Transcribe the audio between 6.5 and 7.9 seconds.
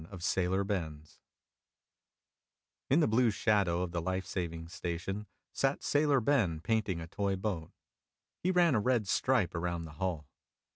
painting a toy boat.